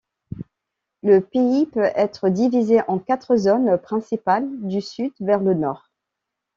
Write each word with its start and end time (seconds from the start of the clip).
Le 1.03 1.19
pays 1.21 1.67
peut 1.67 1.91
être 1.93 2.29
divisé 2.29 2.81
en 2.87 2.97
quatre 2.97 3.35
zones 3.35 3.77
principales 3.77 4.49
du 4.67 4.81
sud 4.81 5.13
vers 5.19 5.41
le 5.43 5.53
nord. 5.53 5.91